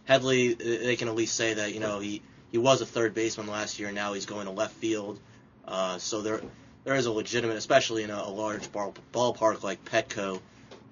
Headley, 0.10 0.56
they 0.56 0.96
can 0.96 1.08
at 1.08 1.13
least 1.13 1.36
say 1.36 1.54
that 1.54 1.72
you 1.72 1.80
know 1.80 2.00
he 2.00 2.24
he 2.51 2.58
was 2.58 2.82
a 2.82 2.86
third 2.86 3.13
baseman 3.13 3.46
last 3.46 3.78
year. 3.78 3.92
Now 3.92 4.13
he's 4.13 4.25
going 4.25 4.48
to 4.48 4.51
left 4.51 4.74
field. 4.74 5.20
Uh, 5.68 6.00
so 6.00 6.24
there 6.24 6.42
there 6.84 6.96
is 6.96 7.06
a 7.06 7.12
legitimate, 7.12 7.58
especially 7.58 8.01
in 8.01 8.10
a, 8.10 8.16
a 8.16 8.32
large 8.32 8.72
ball, 8.72 8.96
ballpark 9.13 9.62
like 9.62 9.86
Petco. 9.86 10.42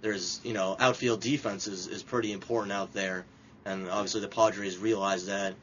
There's 0.01 0.39
you 0.43 0.53
know 0.53 0.75
outfield 0.79 1.21
defense 1.21 1.65
is, 1.65 1.87
is 1.87 2.03
pretty 2.03 2.31
important 2.31 2.71
out 2.71 2.93
there, 2.93 3.25
and 3.65 3.89
obviously 3.89 4.21
the 4.21 4.27
Padres 4.27 4.77
realize 4.77 5.25
that. 5.25 5.55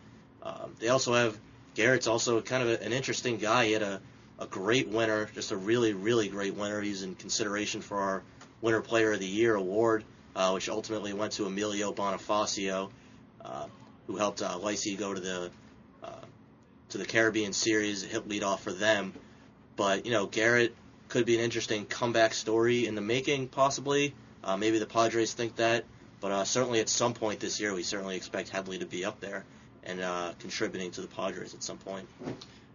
Um, 0.43 0.75
they 0.81 0.89
also 0.89 1.15
have 1.15 1.39
Gerut's 1.77 2.09
also 2.09 2.41
kind 2.41 2.65
of 2.65 2.71
a, 2.71 2.83
an 2.83 2.93
interesting 2.93 3.39
guy. 3.39 3.67
He 3.67 3.73
had 3.73 3.83
a, 3.83 4.01
a 4.41 4.49
great 4.49 4.89
winner, 4.89 5.31
just 5.33 5.53
a 5.53 5.57
really 5.57 5.93
really 5.93 6.29
great 6.29 6.57
winner. 6.57 6.81
He's 6.81 7.05
in 7.05 7.15
consideration 7.15 7.83
for 7.83 8.01
our 8.01 8.25
Winter 8.63 8.81
Player 8.81 9.13
of 9.13 9.21
the 9.21 9.29
Year 9.29 9.55
award, 9.55 10.03
uh, 10.35 10.51
which 10.51 10.69
ultimately 10.69 11.13
went 11.13 11.35
to 11.35 11.47
Emilio 11.47 11.93
Bonifacio, 11.93 12.87
uh, 12.87 12.89
who 14.07 14.17
helped 14.17 14.43
uh, 14.43 14.59
Licey 14.59 14.99
go 14.99 15.15
to 15.15 15.21
the 15.21 15.51
uh, 16.03 16.11
to 16.91 16.99
the 16.99 17.05
Caribbean 17.07 17.53
Series, 17.53 18.03
hit 18.03 18.29
lead 18.29 18.43
off 18.43 18.63
for 18.63 18.73
them. 18.73 19.13
But 19.77 20.07
you 20.07 20.13
know, 20.13 20.27
Gerut 20.27 20.73
could 21.09 21.27
be 21.27 21.37
an 21.37 21.41
interesting 21.43 21.87
comeback 21.87 22.35
story 22.35 22.87
in 22.87 22.95
the 22.95 23.01
making, 23.01 23.49
possibly. 23.49 24.15
Uh, 24.43 24.57
maybe 24.57 24.79
the 24.79 24.87
Padres 24.87 25.33
think 25.33 25.57
that, 25.57 25.85
but 26.21 26.31
uh, 26.31 26.45
certainly 26.45 26.81
at 26.81 26.89
some 26.89 27.15
point 27.15 27.41
this 27.41 27.61
year, 27.61 27.73
we 27.75 27.83
certainly 27.83 28.17
expect 28.17 28.51
Headley 28.51 28.79
to 28.79 28.87
be 28.87 29.05
up 29.05 29.21
there 29.21 29.45
and 29.85 30.01
uh, 30.01 30.33
contributing 30.39 30.91
to 30.93 31.01
the 31.01 31.07
Padres 31.07 31.55
at 31.55 31.63
some 31.63 31.79
point. 31.79 32.07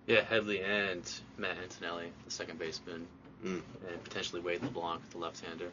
Yeah, 0.08 0.24
Headley 0.24 0.62
and 0.62 1.04
Matt 1.38 1.58
Antonelli, 1.62 2.12
the 2.26 2.32
second 2.32 2.58
baseman, 2.60 3.08
Mm. 3.46 3.62
and 3.90 4.04
potentially 4.04 4.42
Wade 4.42 4.62
LeBlanc, 4.64 5.10
the 5.12 5.18
left-hander. 5.18 5.72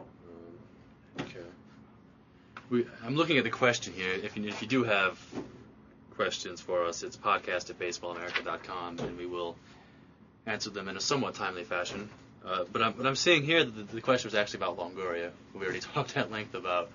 Um, 0.00 1.26
okay. 1.26 1.40
We, 2.70 2.86
I'm 3.02 3.16
looking 3.16 3.38
at 3.38 3.44
the 3.44 3.50
question 3.50 3.94
here. 3.94 4.12
If 4.12 4.36
you, 4.36 4.46
if 4.46 4.60
you 4.60 4.68
do 4.68 4.84
have 4.84 5.18
questions 6.16 6.60
for 6.60 6.84
us, 6.84 7.02
it's 7.02 7.16
podcast 7.16 7.70
at 7.70 7.78
baseballamerica.com, 7.78 8.98
and 8.98 9.16
we 9.16 9.24
will 9.24 9.56
answer 10.44 10.68
them 10.68 10.88
in 10.88 10.96
a 10.96 11.00
somewhat 11.00 11.34
timely 11.34 11.64
fashion. 11.64 12.10
Uh, 12.44 12.64
but, 12.70 12.82
I'm, 12.82 12.92
but 12.92 13.06
I'm 13.06 13.16
seeing 13.16 13.42
here 13.42 13.64
that 13.64 13.70
the, 13.70 13.94
the 13.94 14.00
question 14.02 14.26
was 14.28 14.34
actually 14.34 14.58
about 14.58 14.76
Longoria, 14.76 15.30
who 15.52 15.60
we 15.60 15.64
already 15.64 15.80
talked 15.94 16.16
at 16.18 16.30
length 16.30 16.54
about. 16.54 16.90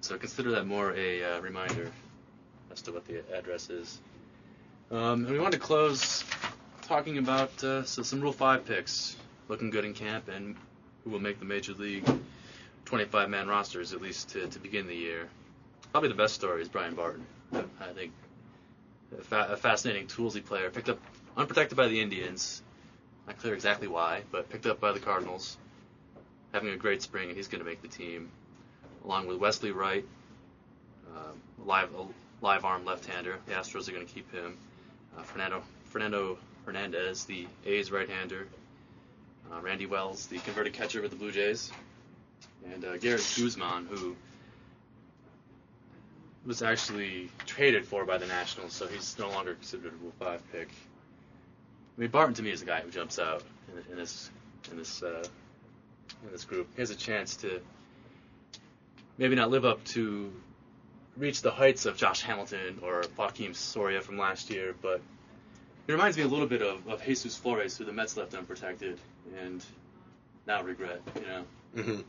So 0.00 0.16
consider 0.16 0.52
that 0.52 0.66
more 0.66 0.94
a 0.94 1.24
uh, 1.24 1.40
reminder 1.40 1.92
as 2.72 2.80
to 2.82 2.92
what 2.92 3.06
the 3.06 3.22
address 3.36 3.68
is. 3.68 3.98
Um, 4.90 5.24
and 5.24 5.30
we 5.30 5.38
want 5.38 5.52
to 5.52 5.58
close 5.58 6.24
talking 6.82 7.18
about 7.18 7.62
uh, 7.62 7.84
so 7.84 8.02
some 8.02 8.20
Rule 8.22 8.32
5 8.32 8.64
picks 8.64 9.16
looking 9.48 9.68
good 9.68 9.84
in 9.84 9.92
camp 9.92 10.28
and 10.28 10.56
who 11.04 11.10
will 11.10 11.20
make 11.20 11.38
the 11.38 11.44
Major 11.44 11.72
League 11.74 12.08
25 12.86 13.28
man 13.28 13.48
rosters, 13.48 13.92
at 13.92 14.00
least 14.00 14.30
to, 14.30 14.46
to 14.46 14.58
begin 14.58 14.86
the 14.86 14.94
year. 14.94 15.28
Probably 15.92 16.08
the 16.08 16.14
best 16.14 16.34
story 16.34 16.62
is 16.62 16.68
Brian 16.68 16.94
Barton. 16.94 17.26
I 17.52 17.92
think 17.94 18.12
a, 19.18 19.22
fa- 19.22 19.48
a 19.50 19.56
fascinating 19.56 20.06
toolsy 20.06 20.44
player, 20.44 20.70
picked 20.70 20.88
up 20.88 20.98
unprotected 21.36 21.76
by 21.76 21.88
the 21.88 22.00
Indians. 22.00 22.62
Not 23.26 23.38
clear 23.38 23.54
exactly 23.54 23.88
why, 23.88 24.22
but 24.30 24.48
picked 24.48 24.66
up 24.66 24.80
by 24.80 24.92
the 24.92 25.00
Cardinals. 25.00 25.56
Having 26.52 26.70
a 26.70 26.76
great 26.76 27.02
spring, 27.02 27.28
and 27.28 27.36
he's 27.36 27.48
going 27.48 27.62
to 27.62 27.68
make 27.68 27.82
the 27.82 27.88
team. 27.88 28.30
Along 29.04 29.26
with 29.26 29.38
Wesley 29.38 29.72
Wright, 29.72 30.04
uh, 31.14 31.32
live 31.64 31.94
a 31.94 32.04
live 32.44 32.64
arm 32.64 32.84
left-hander. 32.84 33.36
The 33.46 33.52
Astros 33.52 33.88
are 33.88 33.92
going 33.92 34.06
to 34.06 34.12
keep 34.12 34.32
him. 34.32 34.56
Uh, 35.16 35.22
Fernando 35.22 35.62
Fernando 35.86 36.38
Hernandez, 36.64 37.24
the 37.24 37.46
A's 37.64 37.90
right-hander. 37.90 38.46
Uh, 39.52 39.60
Randy 39.60 39.86
Wells, 39.86 40.26
the 40.26 40.38
converted 40.38 40.72
catcher 40.72 41.00
with 41.02 41.12
the 41.12 41.16
Blue 41.16 41.30
Jays, 41.30 41.70
and 42.72 42.84
uh, 42.84 42.96
Garrett 42.98 43.34
Guzman, 43.36 43.86
who 43.86 44.16
was 46.44 46.62
actually 46.62 47.30
traded 47.44 47.86
for 47.86 48.04
by 48.04 48.18
the 48.18 48.26
Nationals, 48.26 48.72
so 48.72 48.86
he's 48.86 49.18
no 49.18 49.28
longer 49.30 49.54
considered 49.54 49.92
a 49.92 49.96
Rule 49.96 50.12
Five 50.18 50.40
pick. 50.52 50.68
I 51.96 52.00
mean, 52.00 52.10
Barton 52.10 52.34
to 52.34 52.42
me 52.42 52.50
is 52.50 52.60
the 52.60 52.66
guy 52.66 52.80
who 52.80 52.90
jumps 52.90 53.18
out 53.18 53.42
in, 53.72 53.92
in 53.92 53.98
this 53.98 54.30
in 54.70 54.78
this 54.78 55.02
uh, 55.02 55.24
in 56.24 56.32
this 56.32 56.44
group. 56.44 56.68
He 56.74 56.82
has 56.82 56.90
a 56.90 56.96
chance 56.96 57.36
to 57.36 57.60
maybe 59.18 59.34
not 59.34 59.50
live 59.50 59.64
up 59.64 59.82
to 59.84 60.32
reach 61.16 61.42
the 61.42 61.50
heights 61.50 61.86
of 61.86 61.96
Josh 61.96 62.20
Hamilton 62.22 62.78
or 62.82 63.02
Joakim 63.18 63.54
Soria 63.54 64.00
from 64.00 64.18
last 64.18 64.50
year, 64.50 64.74
but 64.82 65.00
he 65.86 65.92
reminds 65.92 66.16
me 66.16 66.24
a 66.24 66.28
little 66.28 66.46
bit 66.46 66.62
of, 66.62 66.86
of 66.88 67.02
Jesus 67.04 67.36
Flores, 67.36 67.78
who 67.78 67.84
the 67.84 67.92
Mets 67.92 68.16
left 68.16 68.34
unprotected 68.34 68.98
and 69.42 69.64
now 70.46 70.62
regret. 70.62 71.00
You 71.14 71.26
know, 71.26 71.82
hmm 71.82 72.00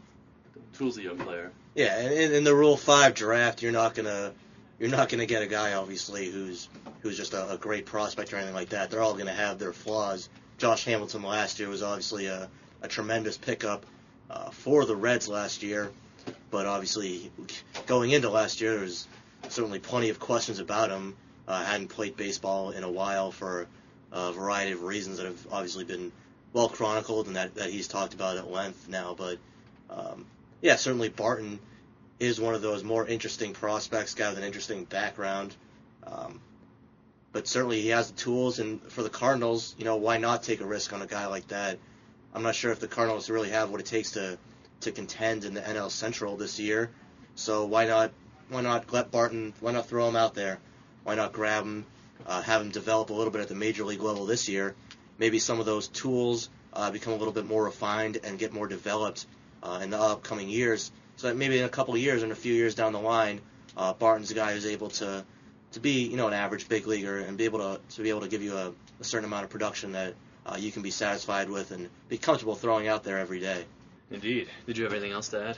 Young 0.79 1.17
player. 1.17 1.51
Yeah, 1.75 1.99
and 1.99 2.13
in, 2.13 2.33
in 2.33 2.43
the 2.43 2.55
Rule 2.55 2.77
Five 2.77 3.13
draft, 3.13 3.61
you're 3.61 3.71
not 3.71 3.95
gonna 3.95 4.33
you're 4.79 4.89
not 4.89 5.09
gonna 5.09 5.25
get 5.25 5.41
a 5.41 5.47
guy 5.47 5.73
obviously 5.73 6.29
who's 6.29 6.69
who's 7.01 7.17
just 7.17 7.33
a, 7.33 7.53
a 7.53 7.57
great 7.57 7.85
prospect 7.85 8.33
or 8.33 8.37
anything 8.37 8.55
like 8.55 8.69
that. 8.69 8.89
They're 8.89 9.01
all 9.01 9.15
gonna 9.15 9.33
have 9.33 9.59
their 9.59 9.73
flaws. 9.73 10.29
Josh 10.57 10.85
Hamilton 10.85 11.21
last 11.21 11.59
year 11.59 11.69
was 11.69 11.83
obviously 11.83 12.27
a, 12.27 12.49
a 12.81 12.87
tremendous 12.87 13.37
pickup 13.37 13.85
uh, 14.29 14.49
for 14.49 14.85
the 14.85 14.95
Reds 14.95 15.27
last 15.27 15.61
year, 15.61 15.91
but 16.49 16.65
obviously 16.65 17.31
going 17.85 18.11
into 18.11 18.29
last 18.29 18.59
year, 18.59 18.71
there 18.71 18.81
was 18.81 19.07
certainly 19.49 19.79
plenty 19.79 20.09
of 20.09 20.19
questions 20.19 20.59
about 20.59 20.89
him. 20.89 21.15
Uh, 21.47 21.63
hadn't 21.63 21.87
played 21.87 22.17
baseball 22.17 22.71
in 22.71 22.83
a 22.83 22.91
while 22.91 23.31
for 23.31 23.67
a 24.11 24.33
variety 24.33 24.71
of 24.71 24.83
reasons 24.83 25.17
that 25.17 25.25
have 25.25 25.47
obviously 25.51 25.85
been 25.85 26.11
well 26.53 26.69
chronicled 26.69 27.27
and 27.27 27.35
that, 27.35 27.55
that 27.55 27.69
he's 27.69 27.87
talked 27.87 28.13
about 28.13 28.37
at 28.37 28.51
length 28.51 28.89
now. 28.89 29.15
But 29.17 29.37
um, 29.89 30.25
yeah, 30.61 30.75
certainly 30.75 31.09
Barton 31.09 31.59
is 32.19 32.41
one 32.41 32.55
of 32.55 32.61
those 32.61 32.83
more 32.83 33.07
interesting 33.07 33.53
prospects, 33.53 34.13
guy 34.13 34.29
with 34.29 34.37
an 34.37 34.43
interesting 34.43 34.85
background. 34.85 35.55
Um, 36.03 36.41
but 37.31 37.47
certainly 37.47 37.81
he 37.81 37.89
has 37.89 38.11
the 38.11 38.17
tools, 38.17 38.59
and 38.59 38.81
for 38.91 39.03
the 39.03 39.09
Cardinals, 39.09 39.75
you 39.77 39.85
know, 39.85 39.97
why 39.97 40.17
not 40.17 40.43
take 40.43 40.61
a 40.61 40.65
risk 40.65 40.93
on 40.93 41.01
a 41.01 41.07
guy 41.07 41.27
like 41.27 41.49
that? 41.49 41.77
I'm 42.33 42.43
not 42.43 42.55
sure 42.55 42.71
if 42.71 42.79
the 42.79 42.87
Cardinals 42.87 43.29
really 43.29 43.49
have 43.49 43.69
what 43.69 43.79
it 43.79 43.85
takes 43.85 44.11
to 44.11 44.37
to 44.81 44.91
contend 44.91 45.43
in 45.43 45.53
the 45.55 45.61
NL 45.61 45.89
Central 45.89 46.37
this 46.37 46.59
year. 46.59 46.91
So 47.35 47.65
why 47.65 47.85
not 47.85 48.11
why 48.49 48.61
not 48.61 48.91
let 48.91 49.11
Barton 49.11 49.53
why 49.59 49.71
not 49.71 49.87
throw 49.87 50.07
him 50.07 50.15
out 50.15 50.33
there? 50.33 50.59
Why 51.03 51.15
not 51.15 51.33
grab 51.33 51.63
him, 51.63 51.85
uh, 52.25 52.41
have 52.41 52.61
him 52.61 52.69
develop 52.69 53.09
a 53.09 53.13
little 53.13 53.31
bit 53.31 53.41
at 53.41 53.47
the 53.47 53.55
major 53.55 53.83
league 53.83 54.01
level 54.01 54.25
this 54.25 54.49
year? 54.49 54.75
Maybe 55.17 55.39
some 55.39 55.59
of 55.59 55.65
those 55.65 55.87
tools 55.87 56.49
uh, 56.73 56.91
become 56.91 57.13
a 57.13 57.17
little 57.17 57.33
bit 57.33 57.45
more 57.45 57.63
refined 57.63 58.19
and 58.23 58.37
get 58.37 58.53
more 58.53 58.67
developed 58.67 59.25
uh, 59.63 59.79
in 59.83 59.89
the 59.89 59.99
upcoming 59.99 60.49
years. 60.49 60.91
So 61.17 61.27
that 61.27 61.35
maybe 61.35 61.57
in 61.59 61.65
a 61.65 61.69
couple 61.69 61.93
of 61.95 61.99
years 61.99 62.23
and 62.23 62.31
a 62.31 62.35
few 62.35 62.53
years 62.53 62.75
down 62.75 62.93
the 62.93 62.99
line, 62.99 63.41
uh, 63.75 63.93
Barton's 63.93 64.31
a 64.31 64.35
guy 64.35 64.53
who's 64.53 64.65
able 64.65 64.89
to 64.91 65.23
to 65.73 65.79
be 65.79 66.07
you 66.07 66.15
know 66.17 66.27
an 66.27 66.33
average 66.33 66.69
big 66.69 66.87
leaguer 66.87 67.19
and 67.19 67.37
be 67.37 67.45
able 67.45 67.59
to 67.59 67.79
to 67.95 68.01
be 68.01 68.09
able 68.09 68.21
to 68.21 68.27
give 68.27 68.41
you 68.41 68.55
a, 68.55 68.71
a 68.99 69.03
certain 69.03 69.25
amount 69.25 69.43
of 69.43 69.49
production 69.49 69.93
that 69.93 70.13
uh, 70.45 70.55
you 70.57 70.71
can 70.71 70.81
be 70.81 70.91
satisfied 70.91 71.49
with 71.49 71.71
and 71.71 71.89
be 72.07 72.17
comfortable 72.17 72.55
throwing 72.55 72.87
out 72.87 73.03
there 73.03 73.17
every 73.17 73.39
day. 73.39 73.65
Indeed. 74.11 74.47
Did 74.65 74.77
you 74.77 74.83
have 74.85 74.93
anything 74.93 75.11
else 75.11 75.29
to 75.29 75.49
add? 75.49 75.57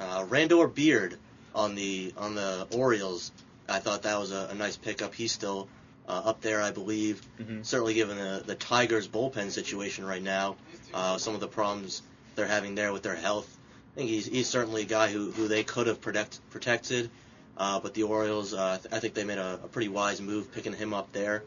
Uh, 0.00 0.24
Randor 0.24 0.68
Bierd 0.72 1.16
on 1.54 1.74
the 1.74 2.12
on 2.16 2.34
the 2.34 2.66
Orioles, 2.76 3.30
I 3.68 3.78
thought 3.78 4.02
that 4.02 4.18
was 4.18 4.32
a, 4.32 4.48
a 4.50 4.54
nice 4.54 4.76
pickup. 4.76 5.14
He's 5.14 5.32
still 5.32 5.68
uh, 6.08 6.22
up 6.24 6.40
there, 6.40 6.62
I 6.62 6.70
believe. 6.70 7.20
Mhm. 7.40 7.64
Certainly, 7.64 7.94
given 7.94 8.16
the 8.16 8.42
the 8.44 8.54
Tigers 8.54 9.06
bullpen 9.06 9.50
situation 9.50 10.04
right 10.06 10.22
now, 10.22 10.56
uh, 10.94 11.18
some 11.18 11.34
of 11.34 11.40
the 11.40 11.48
problems 11.48 12.02
they're 12.38 12.46
having 12.46 12.74
there 12.74 12.92
with 12.92 13.02
their 13.02 13.16
health. 13.16 13.54
I 13.94 13.98
think 13.98 14.10
he's 14.10 14.26
he's 14.26 14.48
certainly 14.48 14.82
a 14.82 14.86
guy 14.86 15.10
who, 15.10 15.30
who 15.32 15.48
they 15.48 15.64
could 15.64 15.88
have 15.88 16.00
protect, 16.00 16.38
protected, 16.50 17.10
uh, 17.56 17.80
but 17.80 17.94
the 17.94 18.04
Orioles, 18.04 18.54
uh, 18.54 18.78
I 18.90 19.00
think 19.00 19.14
they 19.14 19.24
made 19.24 19.38
a, 19.38 19.60
a 19.64 19.68
pretty 19.68 19.88
wise 19.88 20.20
move 20.20 20.52
picking 20.52 20.72
him 20.72 20.94
up 20.94 21.12
there. 21.12 21.42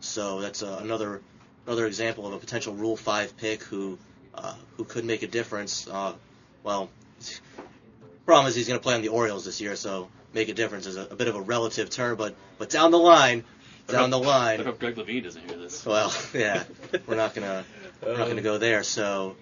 So 0.00 0.40
that's 0.40 0.62
uh, 0.62 0.78
another 0.80 1.20
another 1.66 1.86
example 1.86 2.26
of 2.26 2.32
a 2.32 2.38
potential 2.38 2.74
Rule 2.74 2.96
Five 2.96 3.36
pick 3.36 3.62
who 3.64 3.98
uh, 4.34 4.54
who 4.76 4.84
could 4.84 5.04
make 5.04 5.22
a 5.22 5.26
difference. 5.26 5.88
Uh, 5.88 6.14
well, 6.62 6.88
problem 8.24 8.46
is 8.46 8.54
he's 8.54 8.68
going 8.68 8.78
to 8.78 8.82
play 8.82 8.94
on 8.94 9.02
the 9.02 9.08
Orioles 9.08 9.44
this 9.44 9.60
year, 9.60 9.74
so 9.74 10.08
make 10.32 10.48
a 10.48 10.54
difference 10.54 10.86
is 10.86 10.96
a, 10.96 11.06
a 11.06 11.16
bit 11.16 11.28
of 11.28 11.34
a 11.34 11.40
relative 11.40 11.90
term, 11.90 12.16
but 12.16 12.36
but 12.58 12.70
down 12.70 12.92
the 12.92 12.98
line, 12.98 13.42
down 13.88 14.10
the 14.10 14.20
I 14.20 14.26
line. 14.26 14.64
hope 14.64 14.78
Greg 14.78 14.96
Levine 14.96 15.24
doesn't 15.24 15.50
hear 15.50 15.58
this. 15.58 15.84
Well, 15.84 16.14
yeah, 16.34 16.62
we're 17.06 17.16
not 17.16 17.34
gonna 17.34 17.64
we're 18.00 18.16
not 18.16 18.28
gonna 18.28 18.42
go 18.42 18.58
there. 18.58 18.82
So, 18.82 19.36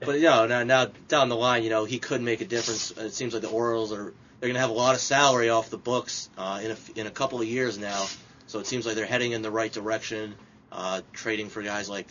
but 0.00 0.16
you 0.16 0.22
know, 0.22 0.46
now, 0.46 0.64
now 0.64 0.86
down 1.08 1.28
the 1.28 1.36
line, 1.36 1.62
you 1.62 1.70
know, 1.70 1.84
he 1.84 1.98
could 1.98 2.22
make 2.22 2.40
a 2.40 2.46
difference. 2.46 2.90
It 2.92 3.12
seems 3.12 3.32
like 3.32 3.42
the 3.42 3.50
Orioles 3.50 3.92
are 3.92 4.14
they're 4.40 4.48
gonna 4.48 4.60
have 4.60 4.70
a 4.70 4.74
lot 4.74 4.94
of 4.94 5.00
salary 5.00 5.50
off 5.50 5.70
the 5.70 5.78
books 5.78 6.30
uh, 6.38 6.60
in 6.62 6.70
a 6.70 6.76
in 6.96 7.06
a 7.06 7.10
couple 7.10 7.40
of 7.40 7.46
years 7.46 7.78
now. 7.78 8.06
So 8.46 8.58
it 8.58 8.66
seems 8.66 8.86
like 8.86 8.96
they're 8.96 9.06
heading 9.06 9.32
in 9.32 9.42
the 9.42 9.50
right 9.50 9.70
direction, 9.70 10.34
uh, 10.72 11.02
trading 11.12 11.48
for 11.48 11.62
guys 11.62 11.88
like 11.88 12.06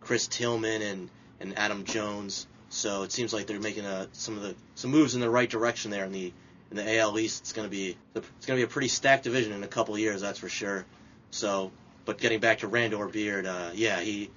Chris 0.00 0.28
Tillman 0.28 0.82
and 0.82 1.10
and 1.40 1.58
Adam 1.58 1.84
Jones. 1.84 2.46
So 2.68 3.02
it 3.02 3.10
seems 3.10 3.32
like 3.32 3.46
they're 3.46 3.58
making 3.58 3.84
a, 3.86 4.08
some 4.12 4.36
of 4.36 4.42
the 4.42 4.54
some 4.74 4.90
moves 4.90 5.14
in 5.14 5.20
the 5.20 5.30
right 5.30 5.48
direction 5.48 5.90
there 5.90 6.04
in 6.04 6.12
the 6.12 6.32
in 6.70 6.76
the 6.76 6.98
AL 6.98 7.18
East. 7.18 7.40
It's 7.42 7.52
gonna 7.52 7.68
be 7.68 7.96
it's 8.14 8.46
gonna 8.46 8.58
be 8.58 8.64
a 8.64 8.68
pretty 8.68 8.88
stacked 8.88 9.24
division 9.24 9.52
in 9.52 9.62
a 9.62 9.68
couple 9.68 9.94
of 9.94 10.00
years, 10.00 10.20
that's 10.20 10.38
for 10.38 10.48
sure. 10.48 10.84
So, 11.30 11.72
but 12.04 12.18
getting 12.18 12.40
back 12.40 12.58
to 12.58 12.68
Randor 12.68 13.10
Bierd, 13.10 13.46
uh, 13.46 13.72
yeah, 13.74 14.00
he 14.00 14.30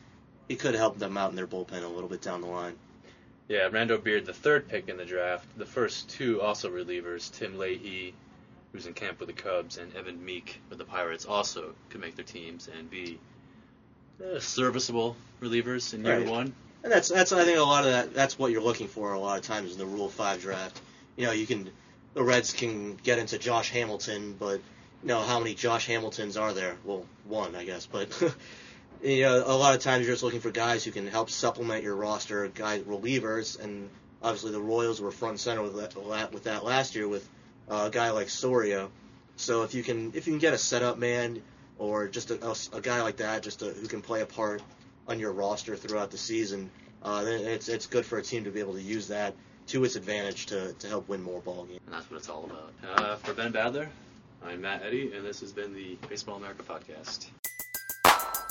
he 0.48 0.55
could 0.55 0.75
help 0.75 0.98
them 0.98 1.17
out 1.17 1.29
in 1.29 1.36
their 1.36 1.48
bullpen 1.48 1.83
a 1.83 1.88
little 1.88 2.10
bit 2.10 2.22
down 2.22 2.41
the 2.41 2.48
line. 2.48 2.75
Yeah, 3.50 3.70
Rando 3.70 3.98
Bierd, 3.98 4.26
the 4.26 4.34
third 4.34 4.68
pick 4.70 4.90
in 4.90 4.98
the 4.98 5.06
draft. 5.06 5.46
The 5.58 5.66
first 5.66 6.10
two 6.10 6.42
also 6.42 6.70
relievers, 6.70 7.32
Tim 7.32 7.56
Lahey, 7.56 8.14
who's 8.72 8.88
in 8.88 8.94
camp 8.94 9.20
with 9.20 9.28
the 9.28 9.34
Cubs, 9.34 9.78
and 9.78 9.94
Evan 9.96 10.24
Meek 10.24 10.62
with 10.70 10.78
the 10.78 10.86
Pirates, 10.86 11.26
also 11.26 11.74
could 11.90 12.02
make 12.02 12.16
their 12.16 12.26
teams 12.26 12.70
and 12.78 12.90
be 12.90 13.20
uh, 14.24 14.40
serviceable 14.40 15.16
relievers 15.42 15.94
in 15.94 16.06
year 16.06 16.20
Right. 16.20 16.28
one. 16.28 16.54
And 16.84 16.92
that's 16.92 17.08
that's 17.10 17.32
I 17.32 17.46
think 17.46 17.58
a 17.58 17.62
lot 17.62 17.86
of 17.86 17.92
that 17.92 18.14
that's 18.14 18.38
what 18.38 18.52
you're 18.52 18.62
looking 18.62 18.88
for 18.88 19.14
a 19.14 19.20
lot 19.20 19.38
of 19.38 19.46
times 19.46 19.72
in 19.72 19.78
the 19.78 19.86
Rule 19.86 20.10
Five 20.10 20.42
draft. 20.42 20.82
You 21.16 21.26
know, 21.26 21.32
you 21.32 21.46
can 21.46 21.70
the 22.14 22.24
Reds 22.24 22.52
can 22.54 22.96
get 22.96 23.20
into 23.20 23.38
Josh 23.38 23.70
Hamilton, 23.72 24.36
but 24.38 24.56
you 25.02 25.08
know 25.08 25.22
how 25.22 25.40
many 25.40 25.54
Josh 25.54 25.88
Hamiltons 25.88 26.36
are 26.36 26.54
there? 26.54 26.76
Well, 26.84 27.06
one 27.26 27.56
I 27.56 27.64
guess, 27.64 27.86
but 27.86 28.10
you 29.03 29.24
know 29.24 29.43
a 29.45 29.55
lot 29.55 29.75
of 29.75 29.81
times 29.81 30.05
you're 30.05 30.13
just 30.13 30.24
looking 30.24 30.39
for 30.39 30.51
guys 30.51 30.83
who 30.83 30.91
can 30.91 31.07
help 31.07 31.29
supplement 31.29 31.83
your 31.83 31.95
roster, 31.95 32.48
guys 32.48 32.81
relievers, 32.83 33.62
and 33.62 33.89
obviously 34.22 34.51
the 34.51 34.62
Royals 34.62 35.01
were 35.01 35.12
front 35.12 35.33
and 35.33 35.39
center 35.39 35.62
with 35.62 35.75
that, 35.75 36.31
with 36.31 36.43
that 36.45 36.63
last 36.63 36.95
year 36.95 37.07
with 37.07 37.27
uh, 37.69 37.86
a 37.88 37.89
guy 37.89 38.12
like 38.12 38.29
Soria. 38.29 38.89
So 39.36 39.63
if 39.63 39.74
you 39.74 39.83
can 39.83 40.13
if 40.15 40.27
you 40.27 40.33
can 40.33 40.39
get 40.39 40.53
a 40.53 40.57
setup 40.57 40.98
man 40.98 41.41
or 41.77 42.07
just 42.07 42.31
a, 42.31 42.45
a, 42.45 42.77
a 42.77 42.81
guy 42.81 43.01
like 43.01 43.17
that, 43.17 43.43
just 43.43 43.62
a, 43.62 43.65
who 43.65 43.88
can 43.88 44.01
play 44.01 44.22
a 44.22 44.25
part 44.25 44.62
on 45.07 45.19
your 45.19 45.33
roster 45.33 45.75
throughout 45.75 46.12
the 46.12 46.17
season, 46.17 46.69
uh, 47.03 47.24
then 47.24 47.41
it's 47.41 47.67
it's 47.67 47.88
good 47.88 48.05
for 48.05 48.17
a 48.17 48.24
team 48.24 48.45
to 48.45 48.51
be 48.51 48.60
able 48.60 48.74
to 48.74 48.81
use 48.81 49.10
that 49.10 49.36
to 49.67 49.83
its 49.83 49.95
advantage 49.95 50.48
to, 50.48 50.74
to 50.74 50.88
help 50.88 51.07
win 51.07 51.22
more 51.22 51.39
ball 51.41 51.65
games. 51.65 51.79
And 51.86 51.95
that's 51.95 52.10
what 52.10 52.17
it's 52.17 52.29
all 52.29 52.45
about. 52.45 52.74
Uh, 53.00 53.15
for 53.15 53.33
Ben 53.33 53.53
Badler, 53.53 53.88
I'm 54.43 54.62
Matt 54.62 54.83
Eddy, 54.83 55.13
and 55.13 55.25
this 55.25 55.39
has 55.39 55.53
been 55.53 55.74
the 55.74 55.98
Baseball 56.10 56.36
America 56.36 56.63
podcast. 56.63 57.27